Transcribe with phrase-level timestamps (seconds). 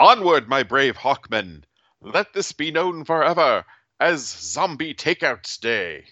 [0.00, 1.64] Onward, my brave hawkmen!
[2.00, 3.64] Let this be known forever
[3.98, 6.04] as Zombie Takeouts Day.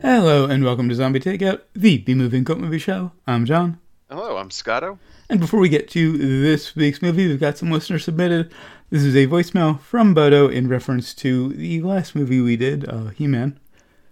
[0.00, 3.12] Hello and welcome to Zombie Takeout, the B Movie and Cult Movie Show.
[3.26, 3.78] I'm John.
[4.08, 4.98] Hello, I'm Scotto.
[5.30, 8.50] And before we get to this week's movie, we've got some listeners submitted.
[8.88, 13.08] This is a voicemail from Bodo in reference to the last movie we did, uh,
[13.08, 13.60] He-Man,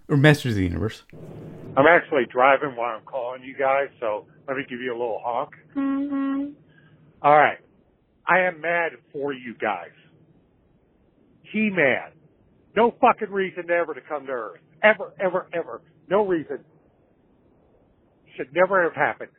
[0.08, 1.04] or Masters of the Universe.
[1.74, 5.20] I'm actually driving while I'm calling you guys, so let me give you a little
[5.24, 5.54] honk.
[7.22, 7.58] All right.
[8.26, 9.92] I am mad for you guys.
[11.50, 12.10] He-Man.
[12.76, 14.60] No fucking reason ever to come to Earth.
[14.82, 15.80] Ever, ever, ever.
[16.10, 16.58] No reason.
[18.36, 19.30] Should never have happened.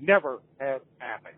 [0.00, 1.36] Never have happened.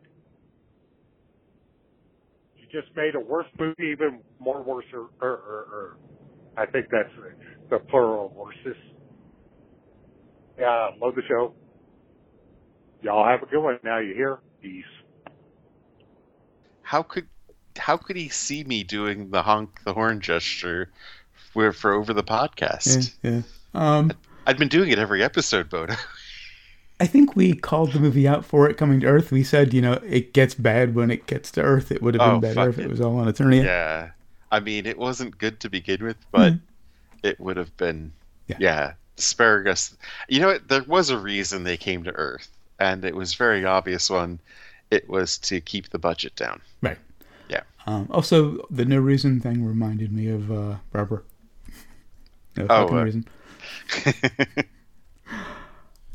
[2.57, 4.87] You just made a worse movie even more worse.
[4.93, 5.97] Or, or, or, or.
[6.57, 8.77] I think that's the, the plural of worses.
[10.59, 11.55] Yeah, love the show.
[13.03, 13.79] Y'all have a good one.
[13.85, 14.39] Now you hear.
[14.63, 14.85] Peace.
[16.83, 17.29] How could
[17.77, 20.91] how could he see me doing the honk the horn gesture
[21.53, 23.15] for, for over the podcast?
[23.23, 23.43] Yeah, yeah.
[23.75, 24.13] Um,
[24.47, 25.95] I'd been doing it every episode, Bodo.
[26.99, 29.31] I think we called the movie out for it coming to Earth.
[29.31, 31.93] We said, you know, it gets bad when it gets to Earth.
[31.93, 32.91] It would have been Oh, better if it it.
[32.91, 33.65] was all on Eternia.
[33.65, 34.11] yeah.
[34.51, 36.55] I mean, it wasn't good to begin with, but
[37.23, 38.13] it would have been.
[38.47, 38.57] Yeah.
[38.61, 38.93] Yeah.
[39.19, 39.97] asparagus.
[40.29, 40.69] You know what?
[40.69, 44.39] There was a reason they came to Earth, and it was a very obvious one.
[44.91, 46.61] It was to keep the budget down.
[46.81, 46.99] Right.
[47.49, 47.63] Yeah.
[47.87, 51.25] Um, also, the no reason thing reminded me of uh, Rubber.
[52.57, 53.27] No Oh, uh, reason.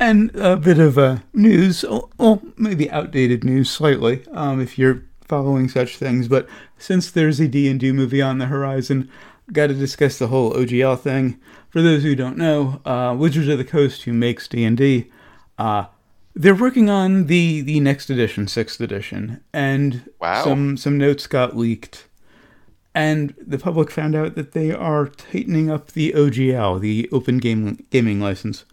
[0.02, 5.70] And a bit of uh, news, or maybe outdated news slightly, um, if you're following
[5.70, 6.28] such things.
[6.28, 6.48] But
[6.80, 9.12] since there's a D&D movie on the horizon,
[9.54, 11.40] got to discuss the whole OGL thing.
[11.70, 15.12] For those who don't know, uh, Wizards of the Coast, who makes D&D,
[15.60, 15.86] uh,
[16.34, 20.44] they're working on the, the next edition, sixth edition, and Wow.
[20.44, 22.08] some some notes got leaked,
[22.96, 27.86] and the public found out that they are tightening up the OGL, the Open Game
[27.92, 28.66] Gaming License.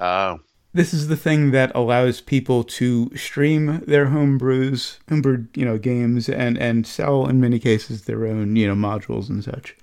[0.00, 0.40] Oh,
[0.74, 6.30] This is the thing that allows people to stream their homebrews, homebrewed, you know, games,
[6.30, 9.76] and and sell in many cases their own, you know, modules and such.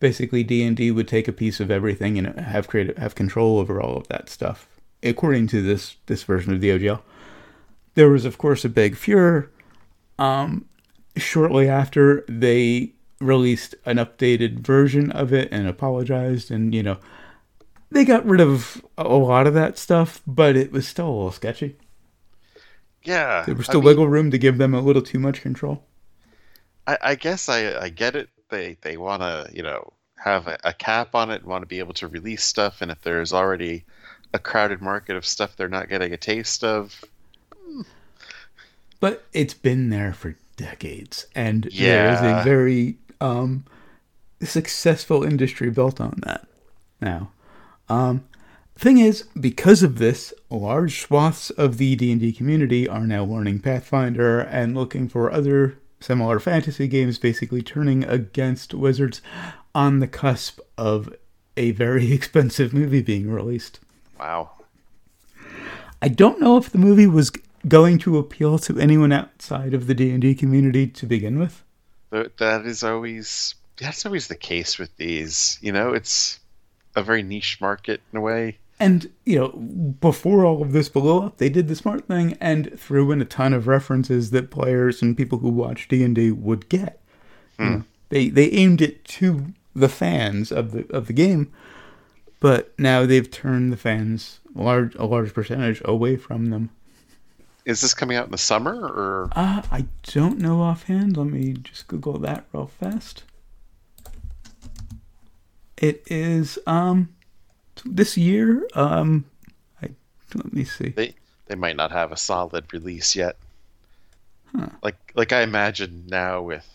[0.00, 3.58] Basically, D and D would take a piece of everything and have creative, have control
[3.58, 4.66] over all of that stuff.
[5.00, 7.02] According to this this version of the OGL,
[7.94, 9.50] there was of course a big furor.
[10.18, 10.64] Um,
[11.16, 16.98] shortly after they released an updated version of it and apologized, and you know
[17.96, 21.32] they got rid of a lot of that stuff, but it was still a little
[21.32, 21.76] sketchy.
[23.02, 23.46] yeah.
[23.46, 25.84] There was I still mean, wiggle room to give them a little too much control.
[26.86, 28.28] I, I guess I I get it.
[28.50, 31.78] They they want to you know have a, a cap on it, want to be
[31.78, 33.84] able to release stuff, and if there's already
[34.34, 37.04] a crowded market of stuff they're not getting a taste of,
[39.00, 43.64] But it's been there for decades, and there is a very um,
[44.42, 46.46] successful industry built on that.
[47.00, 47.30] Now,
[47.88, 48.24] um,
[48.76, 53.24] thing is, because of this, large swaths of the D and D community are now
[53.24, 59.22] learning Pathfinder and looking for other similar fantasy games, basically turning against Wizards
[59.74, 61.12] on the cusp of
[61.56, 63.80] a very expensive movie being released.
[64.18, 64.50] wow.
[66.02, 67.32] I don't know if the movie was
[67.66, 71.64] going to appeal to anyone outside of the D&D community to begin with.
[72.10, 75.58] That is always that's always the case with these.
[75.60, 76.40] You know, it's
[76.96, 78.58] a very niche market in a way.
[78.78, 82.78] And, you know, before all of this blew up, they did the smart thing and
[82.78, 87.00] threw in a ton of references that players and people who watch D&D would get.
[87.58, 91.50] You know, they they aimed it to the fans of the of the game,
[92.38, 96.68] but now they've turned the fans large a large percentage away from them.
[97.64, 101.16] Is this coming out in the summer or Uh, I don't know offhand.
[101.16, 103.24] Let me just Google that real fast.
[105.76, 107.10] It is um
[107.84, 108.66] this year.
[108.74, 109.24] Um,
[109.82, 109.90] I
[110.34, 110.88] let me see.
[110.90, 111.14] they
[111.46, 113.36] they might not have a solid release yet?
[114.82, 116.66] Like like I imagine now with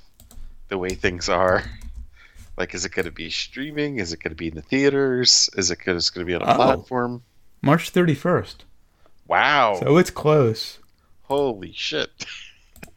[0.69, 1.63] the way things are.
[2.57, 3.97] Like, is it going to be streaming?
[3.97, 5.49] Is it going to be in the theaters?
[5.57, 6.55] Is it going to be on a Oh.
[6.55, 7.23] platform?
[7.61, 8.65] March thirty first.
[9.27, 9.77] Wow!
[9.79, 10.77] So it's close.
[11.23, 12.25] Holy shit!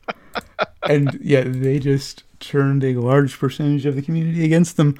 [0.88, 4.98] and yeah, they just turned a large percentage of the community against them.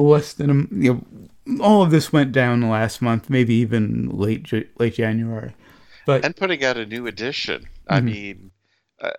[0.00, 1.04] Less than a, you
[1.46, 5.54] know, all of this went down last month, maybe even late late January.
[6.06, 7.66] But and putting out a new edition.
[7.88, 8.50] I mean,
[9.00, 9.10] uh,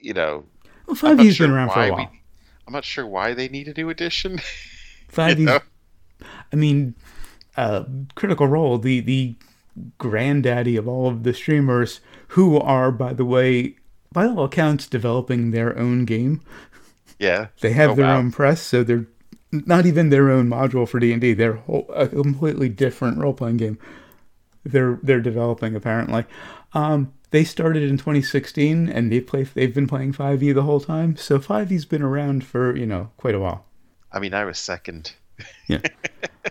[0.00, 0.44] you know,
[0.86, 2.10] Well, 5E's sure been around for a we- while.
[2.66, 4.38] I'm not sure why they need a new edition.
[5.12, 5.60] 5E's, you know?
[6.52, 6.94] I mean,
[7.56, 9.36] uh, Critical Role, the the
[9.98, 13.76] granddaddy of all of the streamers, who are, by the way,
[14.12, 16.40] by all accounts, developing their own game.
[17.20, 17.48] Yeah.
[17.60, 18.18] They have Oh, their wow.
[18.18, 19.06] own press, so they're
[19.52, 21.32] not even their own module for D and D.
[21.34, 23.78] They're whole, a completely different role playing game.
[24.64, 26.24] They're they're developing apparently.
[26.74, 29.42] Um, they started in 2016, and they play.
[29.44, 31.16] They've been playing 5e the whole time.
[31.16, 33.64] So 5e's been around for you know quite a while.
[34.12, 35.12] I mean, I was second.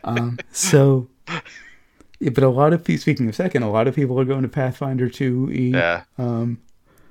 [0.04, 1.10] Um, so,
[2.20, 3.02] yeah, but a lot of people.
[3.02, 6.04] Speaking of second, a lot of people are going to Pathfinder 2e, Yeah.
[6.18, 6.60] um,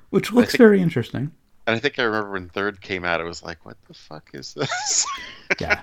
[0.09, 1.31] which looks think- very interesting.
[1.67, 4.29] And I think I remember when third came out, it was like, what the fuck
[4.33, 5.05] is this?
[5.59, 5.81] yeah.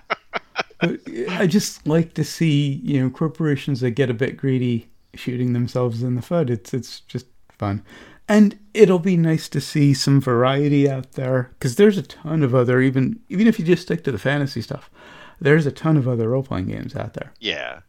[1.29, 6.03] I just like to see, you know, corporations that get a bit greedy shooting themselves
[6.03, 6.49] in the foot.
[6.51, 7.85] It's it's just fun.
[8.27, 12.55] And it'll be nice to see some variety out there because there's a ton of
[12.55, 14.91] other even even if you just stick to the fantasy stuff,
[15.39, 17.33] there's a ton of other role playing games out there.
[17.41, 17.81] yeah.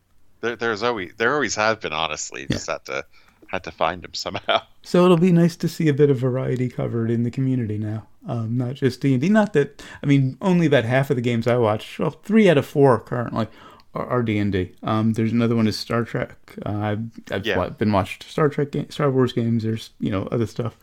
[0.41, 2.45] There, there's always there always have been, honestly.
[2.51, 3.05] Just had to
[3.51, 4.61] had to find them somehow.
[4.87, 8.05] So it'll be nice to see a bit of variety covered in the community now,
[8.27, 9.29] um, not just D and D.
[9.29, 12.59] Not that I mean, only about half of the games I watch, well, three out
[12.59, 13.47] of four currently
[13.95, 14.75] are, are D and D.
[14.83, 16.37] Um, there's another one is Star Trek.
[16.63, 16.99] Uh, I've,
[17.31, 17.67] I've Yeah.
[17.69, 19.63] been watched Star Trek, ga- Star Wars games.
[19.63, 20.77] There's you know other stuff,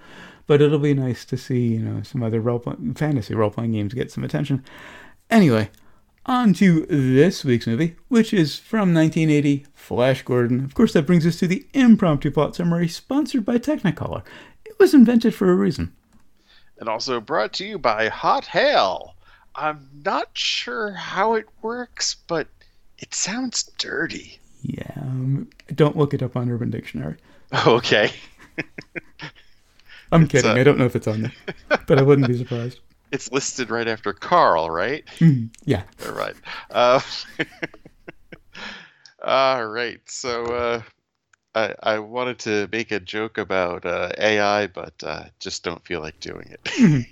[0.49, 2.59] but it'll be nice to see you know some other role
[2.97, 4.65] fantasy role playing games get some attention.
[5.31, 5.71] Anyway,
[6.27, 10.65] on to this week's movie, which is from 1980, Flash Gordon.
[10.65, 14.23] Of course, that brings us to the impromptu plot summary sponsored by Technicolor.
[14.65, 15.93] It was invented for a reason.
[16.79, 19.15] And also brought to you by Hot Hail.
[19.55, 22.49] I'm not sure how it works, but
[22.99, 24.39] it sounds dirty.
[24.63, 27.17] Yeah, um, don't look it up on Urban Dictionary.
[27.67, 28.11] Okay.
[30.11, 30.51] I'm It's, kidding.
[30.51, 31.33] uh, I don't know if it's on there,
[31.87, 32.81] but I wouldn't be surprised.
[33.13, 35.05] It's listed right after Carl, right?
[35.19, 35.83] Hmm, yeah.
[36.05, 36.35] All right.
[36.71, 37.01] Uh,
[39.25, 40.01] all right.
[40.07, 40.83] So uh,
[41.55, 46.01] I, I wanted to make a joke about uh, AI, but uh, just don't feel
[46.01, 47.07] like doing it.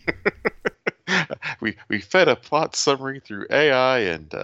[1.61, 4.35] we we fed a plot summary through AI, and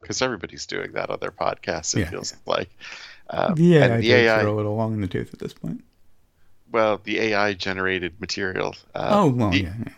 [0.00, 2.70] because everybody's doing that on their podcasts, it Yeah, feels like.
[3.30, 5.84] Um, Yeah, and I the AI, throw it along in the tooth at this point.
[6.72, 8.74] well, the AI generated material.
[8.94, 9.74] Uh, oh, well, the- yeah.
[9.78, 9.92] yeah.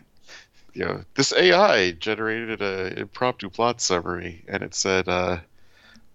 [0.75, 5.39] You know, this AI generated a impromptu plot summary, and it said, uh,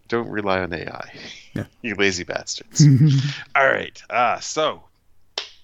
[0.07, 1.11] "Don't rely on AI,
[1.53, 1.65] Yeah.
[1.81, 2.83] you lazy bastards."
[3.55, 4.83] All right, uh, so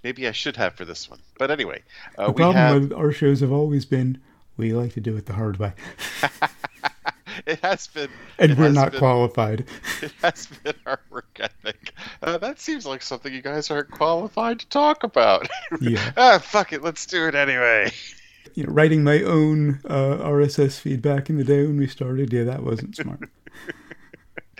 [0.04, 1.81] maybe I should have for this one, but anyway,
[2.18, 2.81] uh, the we problem have.
[2.81, 4.19] with our shows have always been
[4.57, 5.74] we like to do it the hard way,
[7.48, 9.66] it has been, and we're not been- qualified.
[10.01, 11.94] It has been our work ethic.
[12.22, 15.48] Uh, that seems like something you guys aren't qualified to talk about.
[15.81, 16.12] Yeah.
[16.18, 17.92] ah, fuck it, let's do it anyway.
[18.54, 22.32] You know, writing my own uh, RSS feed back in the day when we started,
[22.32, 23.30] yeah, that wasn't smart.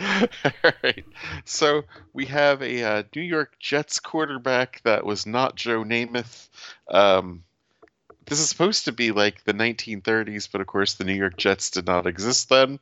[0.00, 1.04] All right.
[1.44, 6.48] So we have a uh, New York Jets quarterback that was not Joe Namath.
[6.88, 7.44] Um,
[8.26, 11.70] this is supposed to be like the 1930s, but of course the New York Jets
[11.70, 12.78] did not exist then.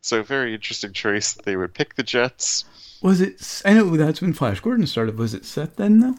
[0.00, 2.64] So very interesting choice that they would pick the Jets.
[3.02, 3.62] Was it?
[3.64, 5.18] I know that's when Flash Gordon started.
[5.18, 6.14] Was it set then though?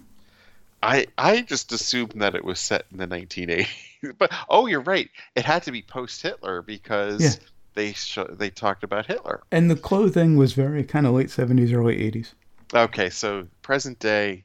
[0.83, 3.67] I I just assumed that it was set in the 1980s,
[4.17, 5.09] but oh, you're right.
[5.35, 7.45] It had to be post Hitler because Yeah.
[7.73, 9.41] they sh- they talked about Hitler.
[9.51, 12.33] And the clothing was very kind of late seventies, early eighties.
[12.73, 14.43] Okay, so present day,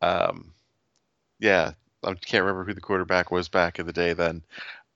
[0.00, 0.52] um,
[1.40, 1.72] yeah,
[2.04, 4.42] I can't remember who the quarterback was back in the day then,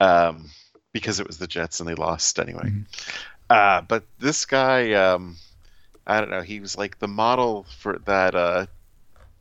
[0.01, 0.51] um,
[0.93, 2.65] because it was the Jets and they lost anyway.
[2.71, 2.87] Mhm.
[3.51, 5.37] Uh, but this guy, um,
[6.07, 8.67] I don't know, he was like the model for that uh,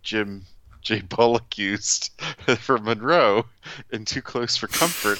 [0.03, 0.45] Jim
[0.81, 1.01] J.
[1.01, 2.09] Bullock used
[2.57, 3.45] for Monroe
[3.91, 5.19] in Too Close for Comfort.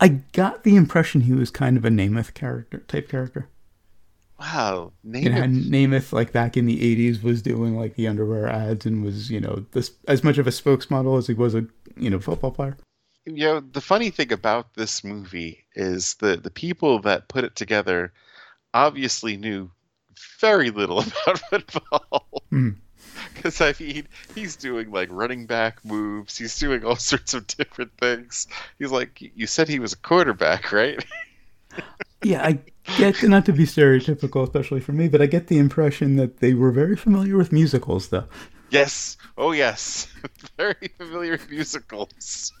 [0.00, 3.48] I got the impression he was kind of a Namath character type character.
[4.40, 5.70] Wow, know, how.
[5.70, 9.38] Namath, like back in the '80s, was doing like the underwear ads and was, you
[9.38, 11.64] know, this as much of a spokesmodel as he was a,
[11.96, 12.76] you know, football player.
[13.24, 17.54] you know the funny thing about this movie is the the people that put it
[17.54, 18.12] together
[18.74, 19.70] obviously knew
[20.40, 21.38] very little about
[21.70, 22.76] football Mhm.
[23.34, 27.92] because i mean he's doing like running back moves he's doing all sorts of different
[27.98, 28.46] things
[28.78, 31.04] he's like you said he was a quarterback right
[32.24, 32.58] Yeah, I
[32.98, 36.54] get not to be stereotypical, especially for me, but I get the impression that they
[36.54, 38.26] were very familiar with musicals, though.
[38.70, 40.06] yes oh yes
[40.56, 42.52] very familiar with musicals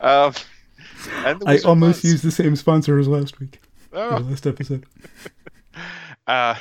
[0.00, 0.32] um
[1.26, 2.10] and I almost was.
[2.12, 3.60] used the same sponsor as last week,
[3.92, 4.16] Oh.
[4.28, 4.84] last episode.
[6.26, 6.54] Uh,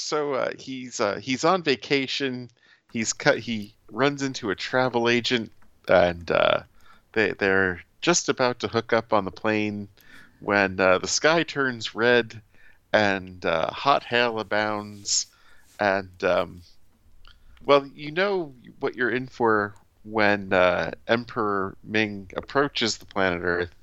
[0.00, 2.50] so uh, he's uh, he's on vacation.
[2.92, 3.38] He's cut.
[3.38, 5.52] He runs into a travel agent,
[5.88, 6.62] and uh,
[7.12, 9.88] they they're just about to hook up on the plane
[10.40, 12.40] when uh, the sky turns red
[12.92, 15.26] and uh, hot hail abounds,
[15.78, 16.62] and um,
[17.64, 23.74] well, you know what you're in for when uh, Emperor Ming approaches the planet Earth,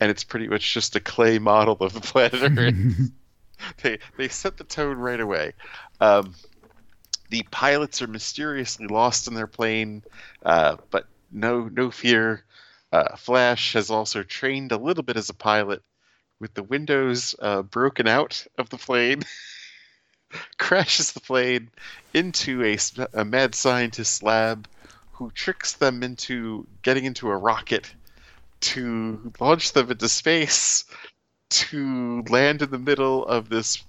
[0.00, 3.10] and it's pretty much just a clay model of the planet Earth.
[3.82, 5.52] they they set the tone right away.
[6.00, 6.34] Um,
[7.30, 10.02] the pilots are mysteriously lost in their plane,
[10.44, 12.44] uh, but no no fear.
[12.92, 15.82] Uh, Flash has also trained a little bit as a pilot,
[16.38, 19.22] with the windows uh, broken out of the plane.
[20.58, 21.70] crashes the plane
[22.12, 22.78] into a,
[23.14, 24.68] a mad scientist lab,
[25.12, 27.92] who tricks them into getting into a rocket
[28.60, 30.84] to launch them into space
[31.56, 33.82] to land in the middle of this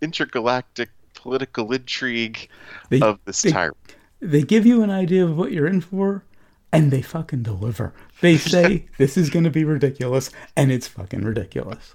[0.00, 2.48] intergalactic political intrigue
[2.90, 3.76] They- of this they- tyrant.
[4.20, 6.24] They give you an idea of what you're in for,
[6.72, 7.92] and they fucking deliver.
[8.22, 11.94] They say this is going to be ridiculous, and it's fucking ridiculous.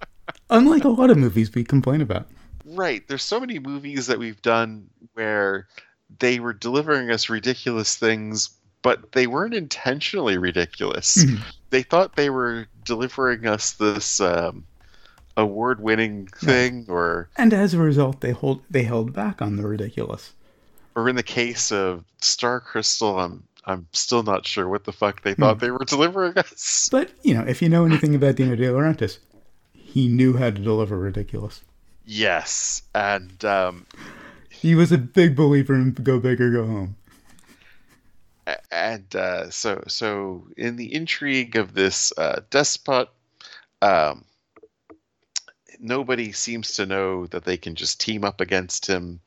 [0.50, 2.28] Unlike a lot of movies we complain about.
[2.66, 3.06] Right.
[3.08, 5.68] There's so many movies that we've done where
[6.20, 8.52] they were delivering us ridiculous things,
[8.84, 11.18] but they weren't intentionally ridiculous.
[11.26, 11.40] Mhm.
[11.72, 14.64] They thought they were delivering us this um,
[15.42, 20.34] award-winning thing, or, And as a result, they hold they held back on the ridiculous.
[20.96, 25.22] or in the case of Star Crystal, I'm I'm still not sure what the fuck
[25.22, 26.90] they thought they were delivering us.
[26.92, 29.20] But you know, if you know anything about Dino De Laurentiis,
[29.74, 31.62] he knew how to deliver ridiculous.
[32.06, 33.86] Yes, and um,
[34.50, 36.96] He was a big believer in go big or go home.
[38.72, 43.10] And uh, so so in the intrigue of this uh, despot
[43.84, 44.26] um,
[45.82, 49.20] nobody seems to know that they can just team up against him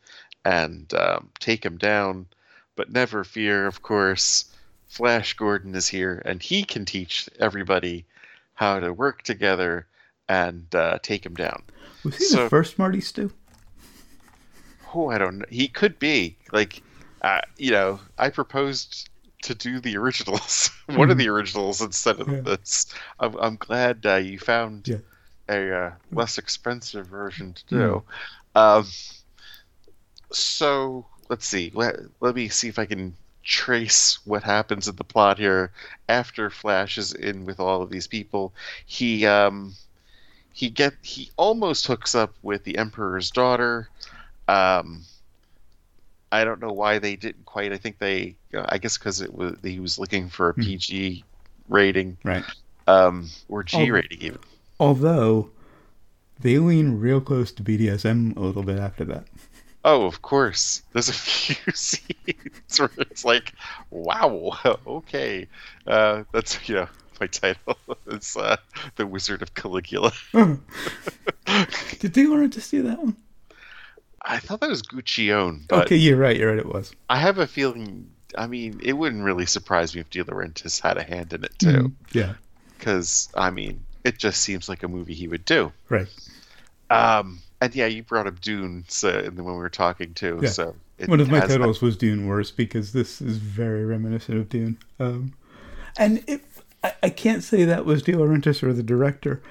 [0.44, 2.26] and um, take him down
[2.76, 4.44] but never fear of course
[4.88, 8.04] flash gordon is here and he can teach everybody
[8.54, 9.86] how to work together
[10.28, 11.62] and uh, take him down
[12.04, 13.32] Was he So- the first Marty Stu?
[14.94, 15.44] Oh, I don't know.
[15.50, 16.80] He could be like,
[17.22, 19.08] uh, you know, I proposed
[19.42, 22.40] to do the originals, one of the originals instead of Yeah.
[22.42, 22.86] this.
[23.18, 24.98] I'm, I'm glad uh, you found Yeah.
[25.48, 28.02] A uh, less expensive version to do.
[28.54, 28.86] Um,
[30.32, 31.70] so let's see.
[31.74, 35.70] Let, let me see if I can trace what happens in the plot here
[36.08, 38.52] after Flash is in with all of these people.
[38.86, 39.74] He um,
[40.52, 43.88] he get he almost hooks up with the Emperor's daughter.
[44.48, 45.02] Um,
[46.32, 47.72] I don't know why they didn't quite.
[47.72, 50.62] I think they, uh, I guess, because it was he was looking for a Hmm.
[50.62, 51.24] PG
[51.68, 52.44] rating, Right.
[52.86, 53.94] um, or G Oh.
[53.94, 54.38] rating even.
[54.80, 55.50] Although
[56.40, 59.24] they lean real close to BDSM a little bit after that.
[59.84, 60.82] Oh, of course.
[60.92, 63.52] There's a few scenes where it's like,
[63.90, 64.52] wow,
[64.86, 65.46] okay,
[65.86, 66.88] uh, that's you know
[67.20, 67.78] my title
[68.08, 68.56] is uh,
[68.96, 70.12] the Wizard of Caligula.
[70.32, 70.58] Did
[72.00, 73.16] they De Laurentiis see that one?
[74.22, 76.36] I thought that was Guccione, but okay, you're right.
[76.36, 76.58] You're right.
[76.58, 76.92] It was.
[77.10, 78.10] I have a feeling.
[78.36, 81.56] I mean, it wouldn't really surprise me if De Laurentiis had a hand in it
[81.58, 81.66] too.
[81.68, 82.34] Mm, Yeah.
[82.78, 85.72] because I mean, it just seems like a movie he would do.
[85.88, 86.08] Right.
[86.90, 90.40] Um, and yeah, you brought up Dune so, and then when we were talking too.
[90.42, 90.50] Yeah.
[90.50, 94.48] So it One of my titles was Dune Wars because this is very reminiscent of
[94.48, 94.78] Dune.
[95.00, 95.32] Um,
[95.96, 99.42] and if I, I can't say that was De Laurentiis or the director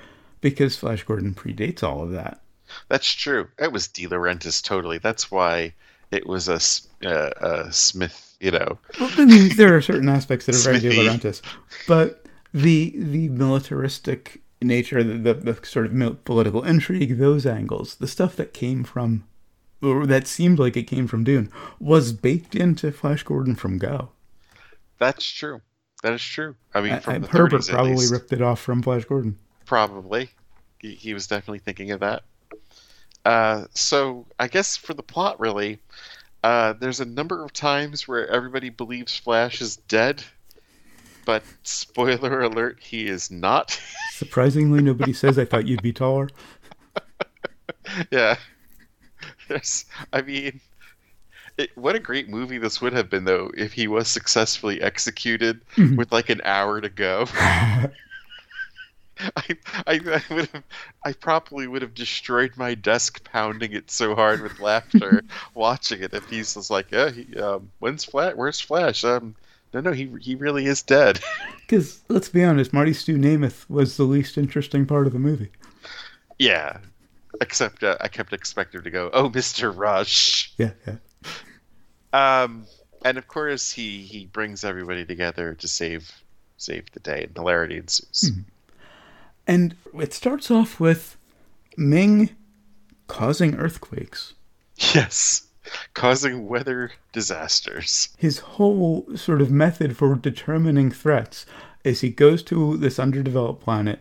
[0.42, 2.42] because Flash Gordon predates all of that.
[2.88, 3.48] That's true.
[3.60, 5.00] It was De Laurentiis totally.
[5.00, 5.74] That's why
[6.12, 6.60] it was a,
[7.08, 8.30] uh, a Smith.
[8.40, 10.90] You know, Well, I mean, there are certain aspects that are very De.
[10.90, 11.42] Laurentiis,
[11.88, 18.08] but the the militaristic nature, the, the, the sort of political intrigue, those angles, the
[18.08, 19.26] stuff that came from,
[19.82, 24.10] or that seemed like it came from Dune, was baked into Flash Gordon from Go.
[25.00, 25.62] that's true.
[26.04, 26.56] That is true.
[26.74, 29.38] I mean, from I, the Herbert 30s at probably ripped it off from Flash Gordon.
[29.66, 30.30] Probably.
[30.80, 32.24] He, he was definitely thinking of that.
[33.26, 35.80] Uh, so I guess for the plot, really,
[36.44, 40.24] uh, there's a number of times where everybody believes Flash is dead,
[41.26, 43.80] but spoiler alert, he is not.
[44.12, 46.30] Surprisingly, nobody says I thought you'd be taller.
[48.12, 48.36] yeah.
[49.48, 50.60] There's, I mean,
[51.58, 55.62] it, what a great movie this would have been, though, if he was successfully executed
[55.76, 55.98] Mhm.
[55.98, 57.26] with like an hour to go.
[57.36, 57.92] I,
[59.38, 59.52] I,
[59.86, 60.64] I would have,
[61.06, 65.22] I probably would have destroyed my desk pounding it so hard with laughter
[65.54, 66.14] watching it.
[66.14, 68.34] If he's just like, yeah, he, um, when's Flash?
[68.36, 69.04] Where's Flash?
[69.04, 69.36] Um,
[69.74, 71.20] no, no, he he really is dead.
[71.66, 75.50] Because let's be honest, Marty Stu Namath was the least interesting part of the movie.
[76.38, 76.78] yeah,
[77.42, 80.54] except uh, I kept expecting to go, oh, Mister Rush.
[80.58, 80.98] Yeah, yeah.
[82.12, 82.68] Um,
[83.06, 86.12] and of course he he brings everybody together to save
[86.58, 88.32] save the day, and hilarity ensues.
[89.48, 91.18] And it starts off with
[91.78, 92.36] Ming
[93.08, 94.34] causing earthquakes.
[94.94, 95.48] Yes,
[95.94, 98.10] causing weather disasters.
[98.18, 101.46] His whole sort of method for determining threats
[101.84, 104.00] is he goes to this underdeveloped planet,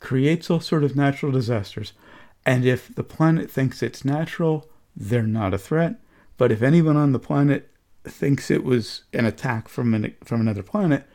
[0.00, 1.92] creates all sort of natural disasters,
[2.44, 5.96] and if the planet thinks it's natural, they're not a threat.
[6.36, 7.70] But if anyone on the planet
[8.04, 11.06] thinks it was an attack from an, from another planet,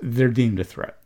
[0.00, 0.98] they're deemed a threat.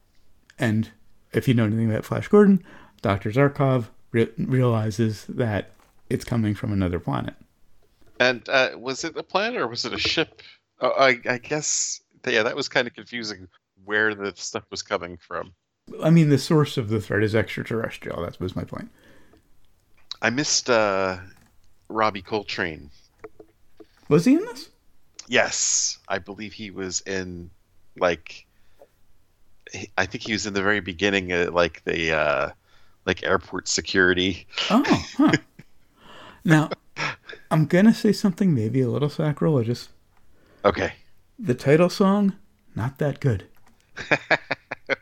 [0.58, 0.90] And
[1.32, 2.62] if you know anything about Flash Gordon,
[3.00, 3.30] Dr.
[3.30, 5.72] Zarkov re- realizes that
[6.10, 7.34] it's coming from another planet.
[8.20, 10.42] And uh, was it a planet or was it a ship?
[10.80, 13.48] Oh, I, I guess yeah, that was kind of confusing
[13.84, 15.52] where the stuff was coming from.
[16.02, 18.22] I mean, the source of the threat is extraterrestrial.
[18.22, 18.88] That was my point.
[20.20, 21.18] I missed uh,
[21.88, 22.90] Robbie Coltrane.
[24.08, 24.70] Was he in this?
[25.26, 27.50] Yes, I believe he was in
[27.96, 28.46] like
[29.96, 32.50] I think he was in the very beginning, uh, like the uh,
[33.06, 34.46] like airport security.
[34.70, 34.82] Oh,
[35.16, 35.32] huh.
[36.44, 36.70] now,
[37.50, 39.88] I'm going to say something maybe a little sacrilegious.
[40.64, 40.94] Okay,
[41.38, 42.36] The title song,
[42.74, 43.44] not that good.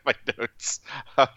[0.05, 0.79] my notes.
[1.17, 1.27] Um,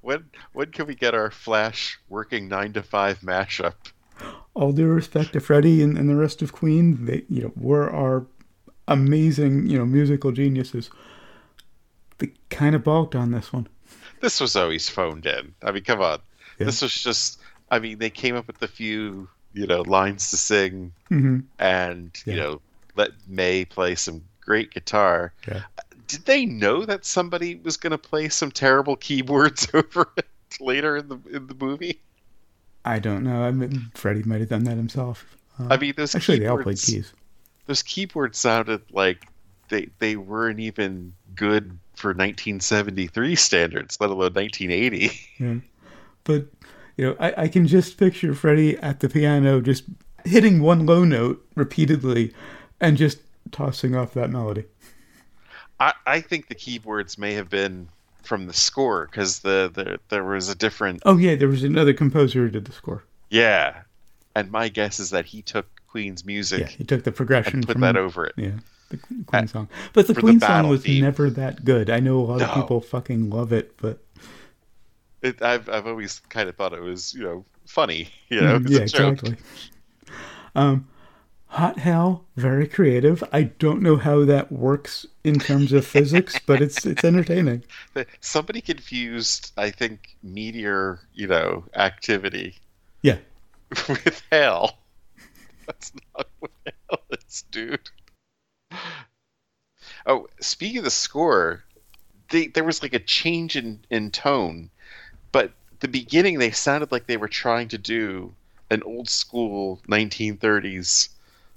[0.00, 3.74] when when can we get our Flash working nine to five mashup?
[4.54, 7.90] All due respect to Freddie and, and the rest of Queen, they you know were
[7.90, 8.26] our
[8.88, 10.90] amazing you know musical geniuses.
[12.18, 13.68] They kind of balked on this one.
[14.20, 15.54] This was always phoned in.
[15.62, 16.18] I mean, come on.
[16.58, 16.66] Yeah.
[16.66, 17.40] This was just.
[17.70, 22.10] I mean, they came up with a few you know lines to sing, hmm and
[22.24, 22.60] you know
[22.96, 25.32] let May play some great guitar.
[25.46, 25.62] Yeah.
[26.06, 30.26] Did they know that somebody was going to play some terrible keyboards over it
[30.60, 32.00] later in the in the movie?
[32.84, 33.42] I don't know.
[33.42, 35.36] I mean, Freddie might have done that himself.
[35.58, 37.12] Uh, I mean, those actually, they all played keys.
[37.66, 39.26] those keyboards sounded like
[39.68, 45.10] they they weren't even good for 1973 standards, let alone 1980.
[45.38, 45.54] Yeah.
[46.24, 46.46] But,
[47.00, 49.84] you know, I, I can just picture Freddie at the piano just
[50.26, 52.34] hitting one low note repeatedly
[52.78, 53.20] and just
[53.52, 54.64] tossing off that melody.
[55.78, 57.88] I, I think the keyboards may have been
[58.22, 61.94] from the score because the, the there was a different Oh, yeah, there was another
[61.94, 63.02] composer who did the score.
[63.30, 63.80] yeah,
[64.36, 67.66] and my guess is that he took Queen's music Yeah, he took the progression and
[67.66, 68.34] put from that over it.
[68.36, 68.58] Yeah,
[68.90, 69.68] the Queen song.
[69.94, 71.02] But the for the Queen song was theme.
[71.02, 71.88] never that good.
[71.88, 74.00] I know a lot of people fucking love it, but
[75.22, 78.68] It, I've I've always kind of thought it was you know funny, you know, Mm,
[78.68, 79.36] yeah, exactly.
[80.54, 80.88] Um,
[81.48, 83.24] Hot Hell, very creative.
[83.32, 87.64] I don't know how that works in terms of physics, but it's it's entertaining.
[88.20, 92.56] Somebody confused, I think, meteor, you know, activity
[93.02, 93.18] Yeah,
[93.88, 94.78] with hell.
[95.66, 97.90] That's not what hell is, dude.
[100.06, 101.64] Oh, speaking of the score,
[102.30, 104.70] they, there was like a change in, in tone,
[105.80, 108.32] the beginning they sounded like they were trying to do
[108.70, 111.08] an old school 1930s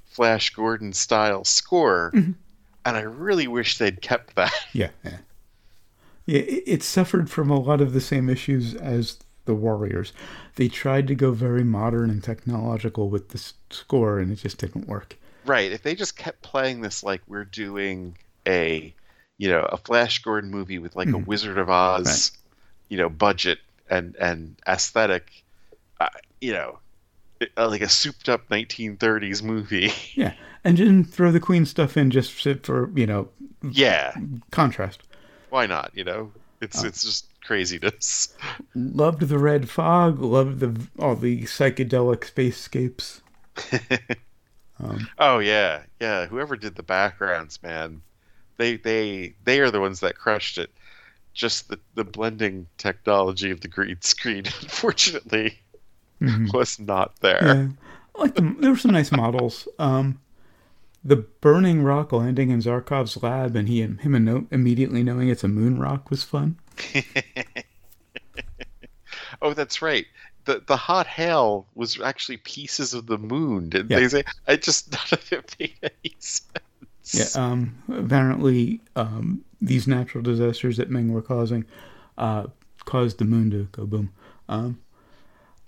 [0.05, 2.35] Flash Gordon style score, Mhm.
[2.85, 4.51] and I really wish they'd kept that.
[4.73, 5.17] yeah, yeah.
[6.25, 10.13] Yeah, it, it suffered from a lot of the same issues as the Warriors.
[10.55, 14.87] They tried to go very modern and technological with the score, and it just didn't
[14.87, 15.17] work.
[15.45, 15.71] Right.
[15.71, 18.93] If they just kept playing this like we're doing a,
[19.37, 21.25] you know, a Flash Gordon movie with like a Mhm.
[21.25, 22.31] Wizard of Oz, Right.
[22.87, 25.43] you know, budget and and aesthetic,
[25.99, 26.09] uh,
[26.41, 26.79] you know,
[27.57, 29.91] uh, like a souped up 1930s movie.
[30.15, 32.31] Yeah, and didn't throw the Queen stuff in just
[32.65, 33.29] for you know
[33.61, 34.13] yeah.
[34.51, 35.03] contrast.
[35.49, 35.91] Why not?
[35.93, 36.87] You know, it's Oh.
[36.87, 38.33] it's just craziness.
[38.75, 40.19] Loved the red fog.
[40.19, 43.21] Loved the all the psychedelic spacescapes.
[44.79, 46.25] Um, Oh yeah, yeah.
[46.25, 48.01] Whoever did the backgrounds, man,
[48.57, 50.71] they they they are the ones that crushed it.
[51.33, 55.57] Just the the blending technology of the green screen, unfortunately,
[56.21, 56.53] mhm.
[56.53, 57.43] was not there.
[57.43, 57.67] Yeah,
[58.21, 58.57] like them.
[58.59, 59.67] There were some nice models.
[59.79, 60.19] Um,
[61.03, 65.29] the burning rock landing in Zarkov's lab, and he and him and no, immediately knowing
[65.29, 66.57] it's a moon rock was fun.
[69.41, 70.05] oh, that's right.
[70.45, 73.69] The the hot hail was actually pieces of the moon.
[73.69, 73.99] Did Yeah.
[73.99, 74.23] they say?
[74.47, 76.43] I just none of it made any sense.
[77.11, 77.25] Yeah.
[77.35, 81.65] Um, apparently, um, these natural disasters that Ming were causing
[82.17, 82.47] uh,
[82.85, 84.13] caused the moon to go boom.
[84.47, 84.79] Um,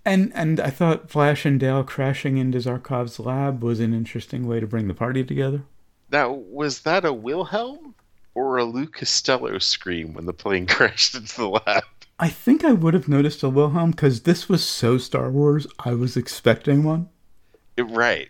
[0.06, 4.60] and and I thought Flash and Dale crashing into Zarkov's lab was an interesting way
[4.60, 5.64] to bring the party together.
[6.12, 7.96] Now, was that a Wilhelm
[8.36, 11.84] or a Lou Costello scream when the plane crashed into the lab?
[12.18, 15.68] I think I would have noticed a Wilhelm because this was so Star Wars.
[15.80, 17.10] I was expecting one.
[17.78, 18.30] Right.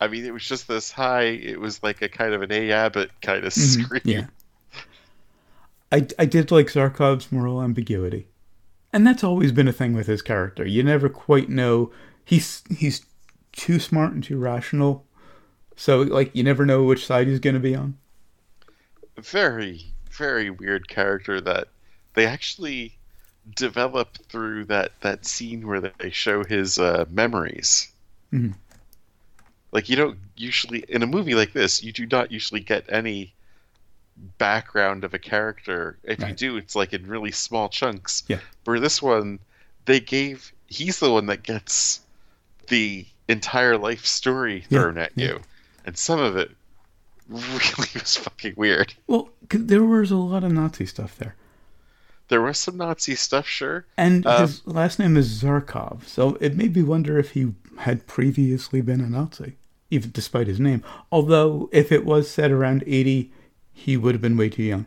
[0.00, 1.22] I mean, it was just this high.
[1.24, 4.00] It was like a kind of an A Abbott kind of Mhm, scream.
[4.04, 4.26] Yeah.
[5.90, 8.28] I, I did like Zarkov's moral ambiguity.
[8.92, 10.66] And that's always been a thing with his character.
[10.66, 11.90] You never quite know.
[12.24, 13.04] He's he's
[13.52, 15.04] too smart and too rational.
[15.76, 17.96] So like you never know which side he's going to be on.
[19.18, 21.68] Very, very weird character that
[22.14, 22.96] they actually
[23.56, 27.90] develop through that that scene where they show his uh, memories.
[28.32, 28.54] Mhm.
[29.72, 33.34] Like you don't usually in a movie like this, you do not usually get any
[34.38, 35.96] background of a character.
[36.02, 38.24] If you do, it's like in really small chunks.
[38.28, 38.40] Yeah.
[38.64, 39.38] For this one,
[39.84, 42.00] they gave he's the one that gets
[42.68, 45.26] the entire life story Yeah, thrown at yeah.
[45.28, 45.40] you,
[45.84, 46.50] and some of it
[47.28, 48.94] really was fucking weird.
[49.06, 51.34] Well, there was a lot of Nazi stuff there.
[52.28, 53.86] There was some Nazi stuff, sure.
[53.96, 58.06] And Um, his last name is Zarkov, so it made me wonder if he had
[58.06, 59.56] previously been a Nazi,
[59.90, 60.82] even despite his name.
[61.12, 63.32] Although, if it was set around 80,
[63.72, 64.86] he would have been way too young.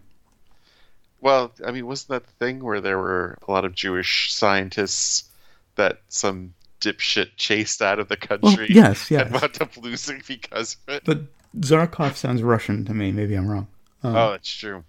[1.22, 5.30] Well, I mean, wasn't that the thing where there were a lot of Jewish scientists
[5.76, 9.42] that some dipshit chased out of the Well, country yes, and yes.
[9.42, 11.04] wound up losing because of it?
[11.06, 11.22] But
[11.60, 13.12] Zarkov sounds Russian to me.
[13.12, 13.68] Maybe I'm wrong.
[14.04, 14.84] Uh, oh, that's true.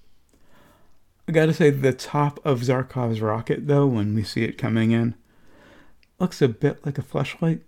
[1.28, 5.14] I gotta say, the top of Zarkov's rocket, though, when we see it coming in,
[6.18, 7.62] looks a bit like a flashlight.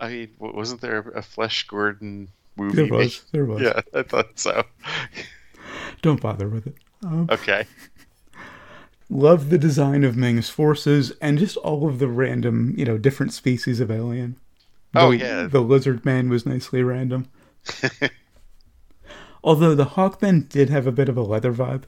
[0.00, 2.76] I mean, wasn't there a Flesh Gordon movie?
[2.76, 3.24] There was.
[3.32, 3.62] There was.
[3.62, 4.64] Yeah, I thought so.
[6.02, 6.76] Don't bother with it.
[7.04, 7.66] Um, Okay.
[9.08, 13.32] love the design of Ming's forces and just all of the random, you know, different
[13.32, 14.36] species of alien.
[14.94, 15.46] Oh, yeah.
[15.46, 17.28] The lizard man was nicely random.
[19.44, 21.82] Although the Hawkman did have a bit of a leather vibe.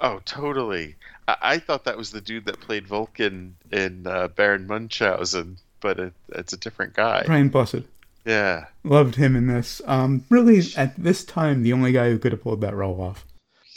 [0.00, 0.96] Oh, totally.
[1.28, 6.00] I, I thought that was the dude that played Vulcan in uh, Baron Munchausen, but
[6.00, 7.22] it, it's a different guy.
[7.26, 7.82] Brian Blessed.
[8.24, 8.64] Yeah.
[8.82, 9.80] Loved him in this.
[9.86, 13.24] Um, really, at this time, the only guy who could have pulled that role off.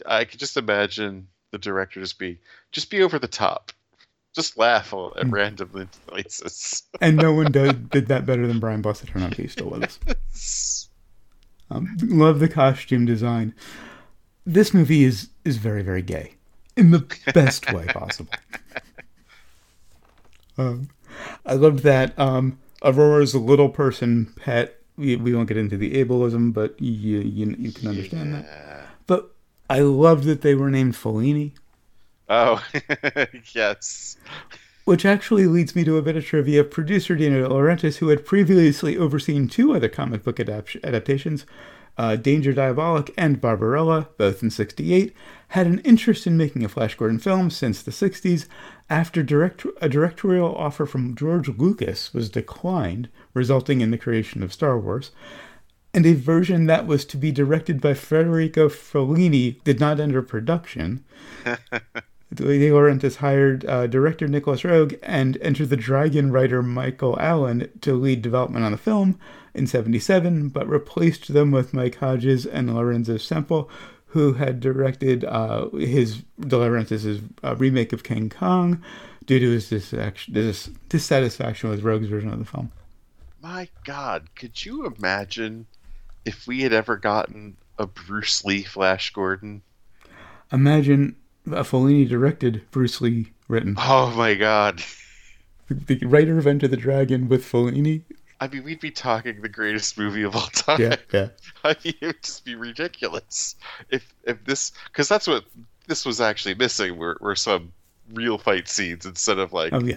[0.06, 2.40] I could just imagine the director just be
[2.72, 3.72] just be over the top,
[4.34, 5.30] just laugh at Hmm.
[5.32, 6.84] random places.
[7.02, 9.10] And no one did, did that better than Brian Blessed.
[9.10, 10.00] I don't know if he's still with us.
[11.70, 13.54] Um, love the costume design.
[14.46, 16.34] This movie is is very very gay,
[16.82, 18.34] in the best way possible.
[20.58, 20.90] Um,
[21.46, 22.18] I loved that.
[22.20, 24.78] Um, Aurora's a little person pet.
[24.98, 28.86] We, we won't get into the ableism, but you you, you can understand that.
[29.08, 29.32] But
[29.70, 31.54] I loved that they were named Fellini,
[32.30, 32.64] Oh,
[33.56, 34.18] yes.
[34.86, 36.62] which actually leads me to a bit of trivia.
[36.62, 41.46] Of producer Dino De Laurentiis, who had previously overseen two other comic book adapt- adaptations,
[41.98, 45.16] uh, Danger Diabolik and Barbarella, both in 68,
[45.52, 48.48] had an interest in making a Flash Gordon film since the 60s
[48.90, 54.54] after direct- a directorial offer from George Lucas was declined, resulting in the creation of
[54.54, 55.12] Star Wars.
[55.94, 61.04] And a version that was to be directed by Federico Fellini did not enter production.
[62.34, 67.94] De Laurentiis hired uh, director Nicholas Roeg and Enter the Dragon writer Michael Allin to
[67.94, 69.20] lead development on the film
[69.54, 73.70] in 77, but replaced them with Mike Hodges and Lorenzo Semple,
[74.12, 78.84] who had directed uh, his De Laurentiis' uh, remake of King Kong
[79.26, 82.72] due to his dis- dissatisfaction with Roeg's version of the film.
[83.42, 85.66] My God, could you imagine
[86.26, 89.62] if we had ever gotten a Bruce Lee Flash Gordon?
[90.52, 91.16] Imagine
[91.48, 93.76] a Fellini directed, Bruce Lee written.
[93.78, 94.84] Oh my God.
[95.70, 98.04] The, the writer of Enter the Dragon with Fellini.
[98.42, 100.82] I mean, we'd be talking the greatest movie of all time.
[100.82, 101.28] Yeah, yeah.
[101.64, 103.56] I mean, it would just be ridiculous
[103.90, 105.46] if if this because that's what
[105.88, 107.72] this was actually missing were, were some
[108.14, 109.96] real fight scenes instead of like Oh, yeah.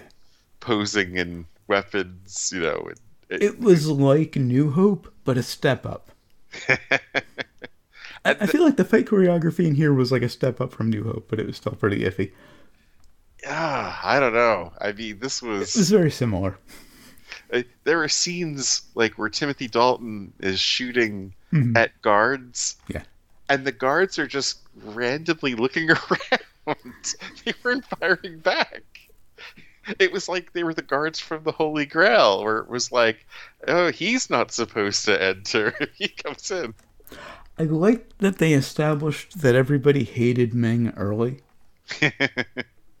[0.59, 2.87] posing in weapons, you know.
[3.29, 6.11] And, It was like New Hope, but a step up.
[6.69, 10.89] I, I feel like the fight choreography in here was like a step up from
[10.89, 12.31] New Hope, but it was still pretty iffy.
[13.43, 14.73] yeah, I don't know.
[14.79, 16.57] I mean, this It was was very similar.
[17.53, 21.77] Uh, there are scenes like where Timothy Dalton is shooting Mhm.
[21.77, 22.75] at guards.
[22.87, 23.03] Yeah.
[23.49, 25.89] And the guards are just randomly looking
[26.67, 26.77] around.
[27.45, 28.81] they weren't firing back.
[29.99, 33.25] It was like they were the guards from the Holy Grail, where it was like,
[33.67, 36.73] oh, he's not supposed to enter if he comes in.
[37.59, 41.41] I like that they established that everybody hated Ming early.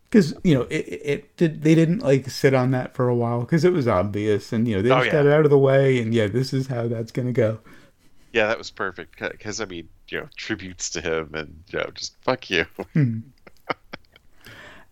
[0.09, 1.63] Because you know it, it, did.
[1.63, 4.75] They didn't like sit on that for a while because it was obvious, and you
[4.75, 5.11] know they Oh, just yeah.
[5.11, 7.59] got it out of the way, and yeah, this is how that's gonna go.
[8.31, 9.19] yeah, that was perfect.
[9.19, 12.65] Because, I mean, you know, tributes to him and, you know, just fuck you.
[12.93, 13.19] Hmm.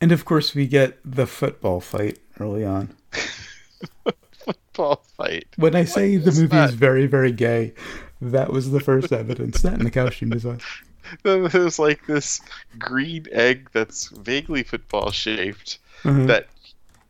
[0.01, 2.95] And of course, we get the football fight early on.
[4.45, 5.45] football fight.
[5.57, 6.69] When I say the movie that?
[6.69, 7.73] is very, very gay,
[8.21, 9.61] that was the first evidence.
[9.61, 10.59] That and the costume design.
[11.23, 12.41] There's like this
[12.79, 16.25] green egg that's vaguely football shaped Uh-huh.
[16.25, 16.47] that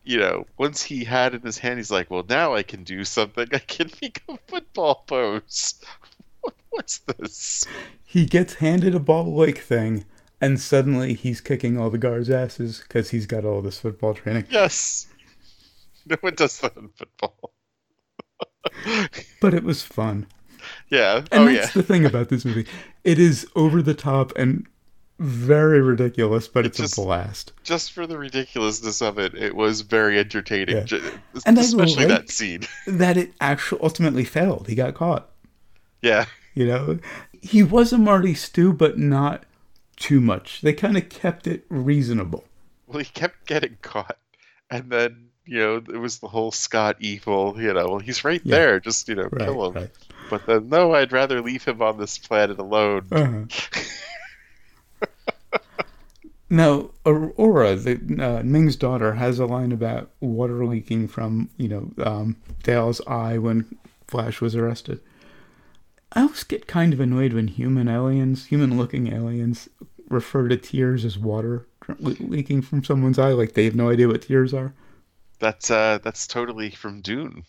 [0.06, 3.04] you know, once he had in his hand, he's like, "Well, now I can do
[3.04, 3.48] something.
[3.52, 5.74] I can make a football pose."
[6.42, 7.64] What, what's this?
[8.04, 10.04] He gets handed a ball-like thing,
[10.42, 14.46] and suddenly he's kicking all the guards' asses because he's got all this football training.
[14.50, 15.06] Yes,
[16.04, 17.54] no one does that in football.
[19.40, 20.26] But it was fun.
[20.90, 21.18] Yeah.
[21.32, 21.82] And oh that's yeah.
[21.82, 22.66] the thing about this movie.
[23.04, 24.66] It is over the top and
[25.18, 27.52] very ridiculous, but it's, It's just- a blast.
[27.62, 30.76] Just for the ridiculousness of it, it was very entertaining.
[30.76, 30.82] Yeah.
[30.84, 32.62] Ju- And especially that scene.
[32.86, 34.68] That it actually ultimately failed.
[34.68, 35.30] He got caught.
[36.02, 36.26] Yeah.
[36.54, 36.98] You know,
[37.40, 39.44] he was a Marty Stu, but not
[39.96, 40.60] too much.
[40.62, 42.44] They kind of kept it reasonable.
[42.86, 44.18] Well, he kept getting caught,
[44.70, 47.54] and then you know it was the whole Scott evil.
[47.60, 48.56] You know, well, he's right Yeah.
[48.56, 48.80] there.
[48.80, 49.72] Just you know, Right, kill him.
[49.74, 49.90] right.
[50.34, 53.06] But then, no, I'd rather leave him on this planet alone.
[53.12, 55.06] Uh-huh.
[56.50, 62.04] now, Aurora, the, uh, Ming's daughter, has a line about water leaking from you know
[62.04, 64.98] um, Dale's eye when Flash was arrested.
[66.14, 69.68] I always get kind of annoyed when human aliens, human-looking aliens,
[70.08, 71.64] refer to tears as water
[72.00, 74.74] le- leaking from someone's eye, like they have no idea what tears are.
[75.38, 77.44] That's uh, that's totally from Dune.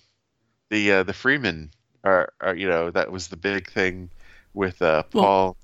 [0.70, 1.72] The uh, the Fremen
[2.06, 4.10] are, are you know that was the big thing
[4.54, 5.58] with uh, Well- Paul.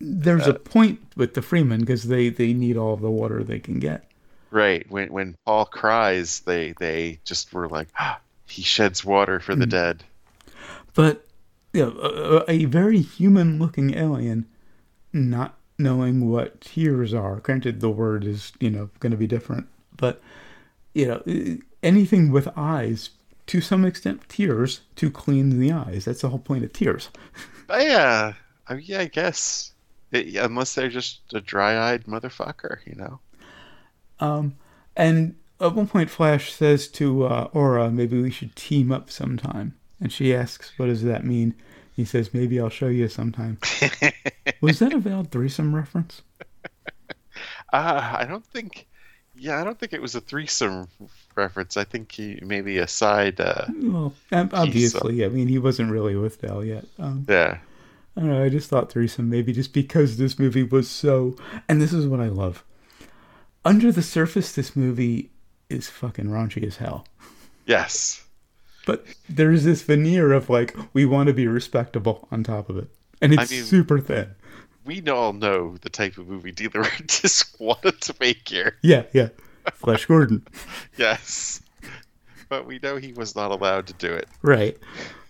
[0.00, 3.80] There's a point with the Fremen because they they need all the water they can
[3.80, 4.04] get.
[4.52, 9.56] Right when when Paul cries, they they just were like, ah, he sheds water for
[9.56, 9.70] the Hmm.
[9.70, 10.04] dead.
[10.94, 11.26] But
[11.72, 14.46] you know, a, a very human-looking alien,
[15.12, 17.36] not knowing what tears are.
[17.40, 20.22] Granted, the word is you know going to be different, but
[20.94, 23.10] you know anything with eyes,
[23.48, 26.04] to some extent, tears to clean the eyes.
[26.04, 27.10] That's the whole point of tears.
[27.66, 28.34] But yeah,
[28.68, 29.72] I mean, yeah, I guess
[30.12, 33.20] it, unless they're just a dry-eyed motherfucker, you know.
[34.20, 34.56] Um,
[34.96, 39.74] and at one point, Flash says to uh, Aura, "Maybe we should team up sometime."
[40.00, 41.54] And she asks, "What does that mean?"
[41.96, 43.58] He says, "Maybe I'll show you sometime."
[44.60, 46.22] Was that a veiled threesome reference?
[47.72, 48.86] Uh, I don't think.
[49.36, 50.88] Yeah, I don't think it was a threesome
[51.38, 51.76] reference.
[51.78, 53.40] I think he maybe a side.
[53.40, 56.84] Uh, Well, ob- obviously, I mean, he wasn't really with Dell yet.
[56.98, 57.58] Um, yeah,
[58.16, 58.44] I don't know.
[58.44, 61.36] I just thought threesome maybe just because this movie was so.
[61.68, 62.62] And this is what I love.
[63.64, 65.30] Under the surface, this movie
[65.70, 67.06] is fucking raunchy as hell.
[67.66, 68.24] yes,
[68.86, 72.88] But there's this veneer of like we want to be respectable on top of it,
[73.22, 74.28] and it's I mean- super thin.
[74.86, 78.76] we all know the type of movie dealer just wanted to make here.
[78.82, 79.28] Yeah, yeah.
[79.74, 80.46] Flash Gordon,
[80.96, 81.60] Yes,
[82.48, 84.28] but we know he was not allowed to do it.
[84.42, 84.76] right?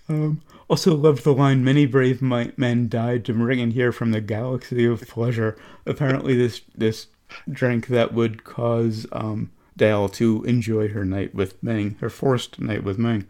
[0.08, 4.20] Um, also loved the line, "Many brave men died to bring in here from the
[4.20, 7.08] galaxy of pleasure." Apparently, this this
[7.50, 12.84] drink that would cause um, Dale to enjoy her night with Ming, her forced night
[12.84, 13.26] with Ming.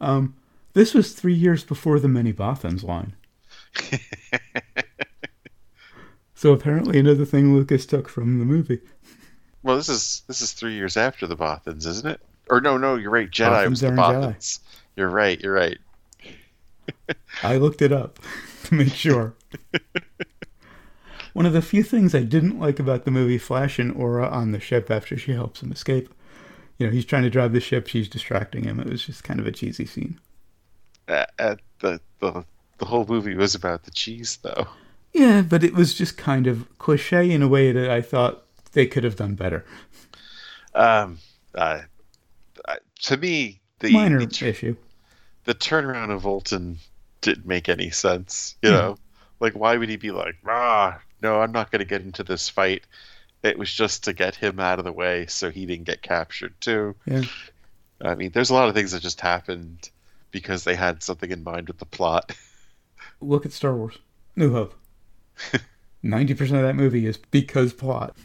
[0.00, 0.34] Um,
[0.72, 3.14] this was three years before the Many Bothans line.
[6.34, 8.80] so apparently, another thing Lucas took from the movie.
[9.62, 12.20] Well, this is this is three years after the Bothans, isn't it?
[12.50, 13.30] Or no, no, you're right.
[13.30, 14.58] Jedi was Bothans the are in Jedi.
[14.96, 15.40] You're right.
[15.40, 15.78] You're right.
[17.42, 18.18] I looked it up
[18.64, 19.34] to make sure.
[21.32, 24.52] One of the few things I didn't like about the movie Flash and Aura on
[24.52, 26.12] the ship after she helps him escape.
[26.78, 28.80] You know, he's trying to drive the ship, she's distracting him.
[28.80, 30.18] It was just kind of a cheesy scene.
[31.08, 32.44] Uh, uh, the the
[32.78, 34.66] the whole movie was about the cheese, though.
[35.12, 38.86] Yeah, but it was just kind of cliche in a way that I thought they
[38.86, 39.64] could have done better.
[40.74, 41.18] Um,
[41.54, 41.82] uh,
[42.64, 44.76] uh, to me, the Minor the, tur- issue.
[45.44, 46.76] the turnaround of Vultan
[47.20, 48.56] didn't make any sense.
[48.62, 48.74] You Hmm.
[48.76, 48.96] know,
[49.40, 52.48] like why would he be like, ah, no, I'm not going to get into this
[52.48, 52.84] fight.
[53.42, 56.54] It was just to get him out of the way so he didn't get captured
[56.60, 56.94] too.
[57.06, 57.22] Yeah.
[58.00, 59.90] I mean, there's a lot of things that just happened
[60.30, 62.34] because they had something in mind with the plot.
[63.20, 63.98] Look at Star Wars.
[64.36, 64.74] New Hope.
[66.04, 68.16] 90% of that movie is because plot.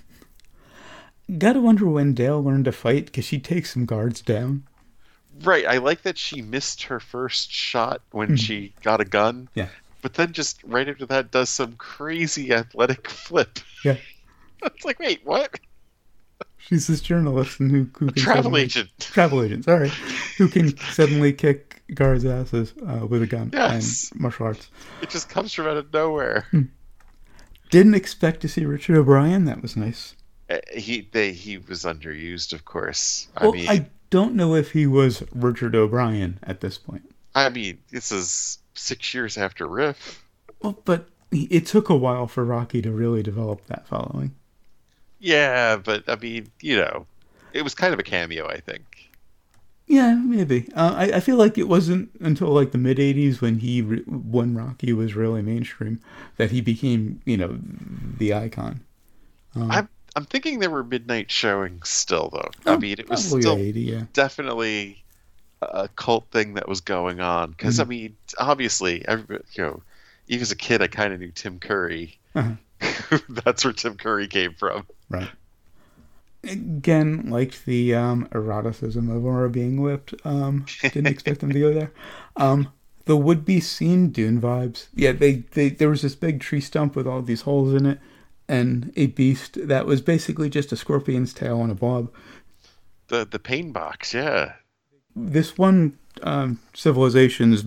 [1.37, 4.63] Gotta wonder when Dale learned to fight because she takes some guards down.
[5.43, 5.65] Right.
[5.67, 9.49] I like that she missed her first shot when she got a gun.
[9.53, 9.59] Hmm.
[9.59, 9.67] Yeah.
[10.01, 13.59] But then just right after that does some crazy athletic flip.
[13.83, 13.97] Yeah.
[14.63, 15.59] it's like, wait, what?
[16.59, 18.89] She's this journalist and who, who can Travel suddenly, agent.
[18.99, 19.89] travel agent, sorry,
[20.37, 24.11] who can suddenly kick guards' asses uh, with a gun Yes.
[24.11, 24.69] and martial arts.
[25.01, 26.45] It just comes from out of nowhere.
[27.69, 29.45] Didn't expect to see Richard O'Brien.
[29.45, 30.15] That was nice.
[30.49, 33.29] Uh, he they he was underused, of course.
[33.36, 37.10] I Well, mean, I don't know if he was Richard O'Brien at this point.
[37.33, 40.25] I mean, this is six years after Riff.
[40.62, 44.36] Well, but it took a while for Rocky to really develop that following.
[45.19, 47.07] Yeah, but I mean, you know,
[47.53, 49.12] it was kind of a cameo, I think.
[49.88, 50.67] Yeah, maybe.
[50.75, 54.03] Uh, I, I feel like it wasn't until like the mid '80s when he re-
[54.05, 56.01] when Rocky was really mainstream
[56.36, 57.57] that he became, you know,
[58.17, 58.81] the icon.
[59.55, 62.49] Um, I'm I'm thinking there were midnight showings still, though.
[62.65, 64.03] Oh, I mean, it was still 80, yeah.
[64.13, 65.03] definitely
[65.62, 67.51] a cult thing that was going on.
[67.51, 67.82] Because mm-hmm.
[67.84, 69.84] I mean, obviously, every, you know,
[70.27, 72.17] even as a kid, I kind of knew Tim Curry.
[72.34, 73.19] Uh-huh.
[73.30, 74.88] That's where Tim Curry came from.
[75.10, 75.30] Right
[76.43, 80.13] again, like the um, eroticism of Aura being whipped.
[80.25, 81.91] Um, didn't expect them to go there.
[82.36, 82.71] Um,
[83.06, 84.88] the would be scene Dune vibes.
[84.93, 87.99] Yeah, they, they there was this big tree stump with all these holes in it,
[88.47, 92.12] and a beast that was basically just a scorpion's tail on a blob.
[93.07, 94.53] The the pain box, yeah.
[95.15, 97.63] This one um, civilization's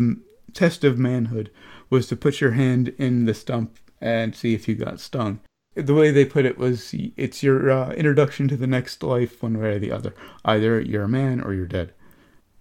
[0.52, 1.50] test of manhood
[1.88, 5.40] was to put your hand in the stump and see if you got stung.
[5.74, 9.58] The way they put it was it's your uh, introduction to the next life one
[9.58, 10.14] way or the other.
[10.44, 11.92] Either you're a man or you're dead.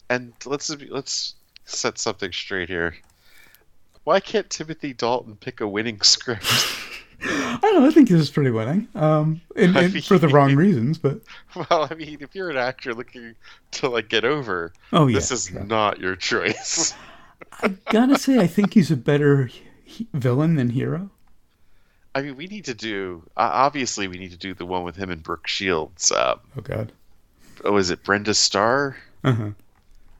[0.09, 2.95] And let's let's set something straight here.
[4.03, 6.51] Why can't timothy dalton pick a winning script
[7.69, 10.55] i don't know i think this is pretty winning um and mean, for the wrong
[10.55, 11.19] reasons but
[11.55, 13.35] well i mean if you're an actor looking
[13.71, 15.63] to like get over oh yeah, this is yeah.
[15.63, 16.93] not your choice
[17.61, 19.49] i gotta say i think he's a better
[20.13, 21.09] villain than hero
[22.15, 23.21] I mean, we need to do.
[23.37, 26.11] Uh, obviously, we need to do the one with him and Brooke Shields.
[26.11, 26.91] Um, oh God.
[27.63, 28.97] Oh, is it Brenda Starr?
[29.23, 29.49] Uh huh.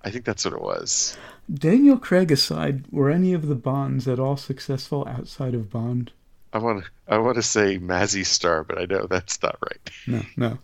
[0.04, 1.18] I think that's what it was.
[1.52, 6.12] Daniel Craig aside, were any of the Bonds at all successful outside of Bond?
[6.52, 6.90] I want to.
[7.08, 9.90] I want to say Mazzy Star, but I know that's not right.
[10.08, 10.58] No, no.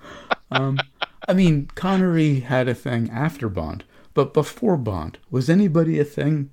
[0.51, 0.79] Um,
[1.27, 6.49] I mean, Connery had a thing after Bond, but before Bond, was anybody a thing?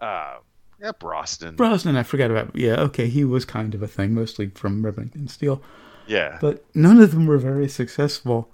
[0.00, 0.36] Uh,
[0.80, 1.56] yeah, Brosnan.
[1.56, 2.56] Brosnan, I forgot about.
[2.56, 5.62] Yeah, okay, he was kind of a thing, mostly from Remington Steele.
[6.06, 6.38] Yeah.
[6.40, 8.50] But none of them were very successful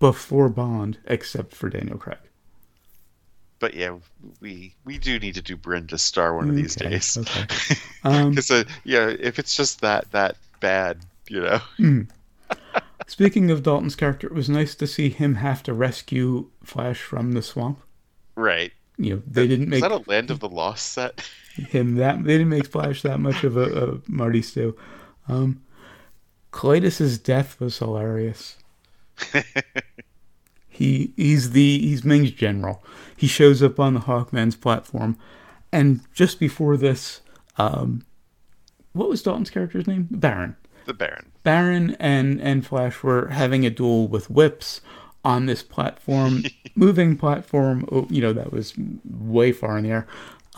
[0.00, 2.18] before Bond, except for Daniel Craig.
[3.58, 3.96] But yeah,
[4.40, 7.18] we we do need to do Brenda Starr one of these okay, days.
[7.18, 7.46] Okay.
[8.06, 11.60] Um, uh, yeah, if it's just that that bad, you know.
[11.78, 12.08] Mm.
[13.06, 17.32] Speaking of Dalton's character, it was nice to see him have to rescue Flash from
[17.32, 17.80] the swamp.
[18.36, 18.72] Right.
[18.96, 19.78] You know, they didn't make.
[19.78, 21.26] Is that a Land of the Lost set?
[21.54, 24.76] him that they didn't make Flash that much of a, a Marty Stu.
[25.28, 25.62] Um,
[26.52, 28.56] Klytus's death was hilarious.
[30.68, 32.82] he he's the he's Ming's general.
[33.24, 35.16] He shows up on the Hawkman's platform,
[35.72, 37.22] and just before this,
[37.56, 38.04] um,
[38.92, 40.08] what was Dalton's character's name?
[40.10, 40.56] Baron.
[40.84, 41.32] The Baron.
[41.42, 44.82] Baron and and Flash were having a duel with whips
[45.24, 46.42] on this platform,
[46.74, 47.88] moving platform.
[47.90, 48.74] Oh, you know that was
[49.06, 50.06] way far in the air.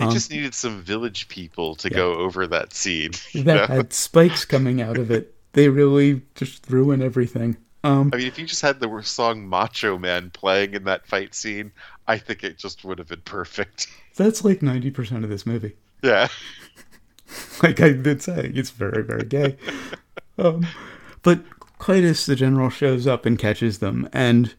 [0.00, 1.98] They um, just needed some village people to yeah.
[1.98, 3.12] go over that scene.
[3.44, 3.76] That know?
[3.76, 5.36] had spikes coming out of it.
[5.52, 7.58] They really just ruin everything.
[7.86, 11.36] Um, I mean, if you just had the song Macho Man playing in that fight
[11.36, 11.70] scene,
[12.08, 13.86] I think it just would have been perfect.
[14.16, 15.76] That's like 90% of this movie.
[16.02, 16.26] Yeah.
[17.62, 19.56] like I've been saying, it's very, very gay.
[20.38, 20.66] um,
[21.22, 21.44] but
[21.78, 24.54] Klytus, the general, shows up and catches them, and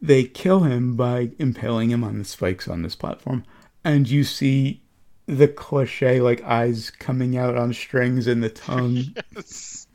[0.00, 3.44] they kill him by impaling him on the spikes on this platform.
[3.84, 4.82] And you see
[5.26, 9.04] the cliche like eyes coming out on strings and the tongue
[9.36, 9.86] yes.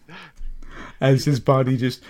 [1.02, 2.02] as his body just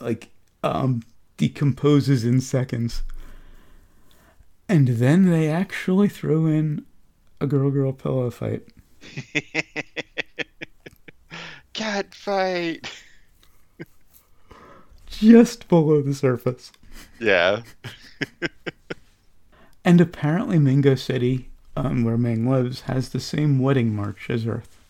[0.00, 0.30] like
[0.62, 1.02] um
[1.36, 3.02] decomposes in seconds.
[4.68, 6.84] And then they actually throw in
[7.40, 8.66] a girl girl pillow fight.
[11.72, 13.02] Cat fight!
[15.06, 16.72] Just below the surface.
[17.20, 17.62] Yeah.
[19.84, 24.80] And apparently mingo city um, where Ming lives, has the same wedding march as Earth.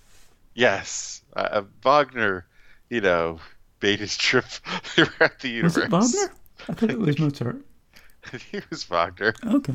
[0.55, 2.47] Yes, uh, Wagner,
[2.89, 3.41] you know,
[3.83, 4.45] made his trip
[4.99, 5.89] around the universe.
[5.91, 6.35] Was it Wagner?
[6.69, 7.65] I thought it was Mozart.
[8.27, 9.35] I think it was Wagner.
[9.45, 9.75] Okay.